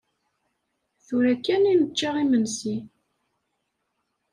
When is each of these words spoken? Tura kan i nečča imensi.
Tura 1.05 1.35
kan 1.49 1.63
i 1.73 1.75
nečča 1.83 2.11
imensi. 2.25 2.75